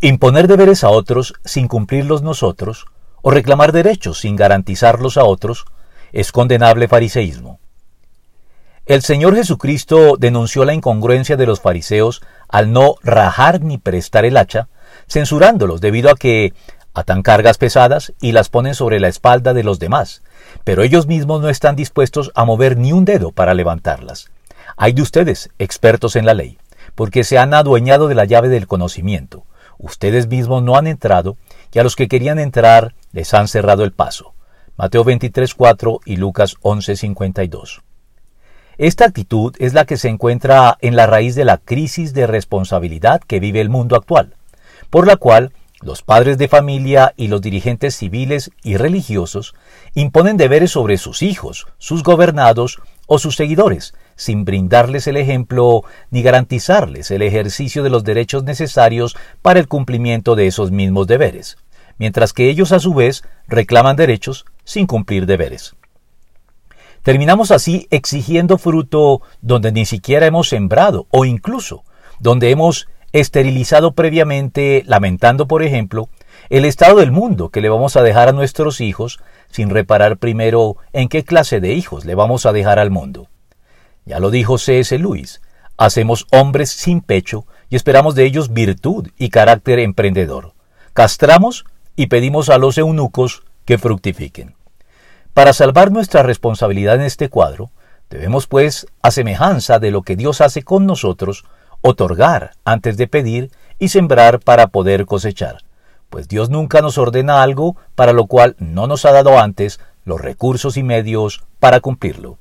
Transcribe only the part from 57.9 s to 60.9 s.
los derechos necesarios para el cumplimiento de esos